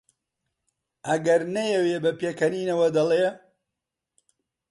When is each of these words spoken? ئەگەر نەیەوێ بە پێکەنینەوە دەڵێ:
ئەگەر 1.09 1.41
نەیەوێ 1.55 1.97
بە 2.03 2.11
پێکەنینەوە 2.19 2.87
دەڵێ: 2.95 3.25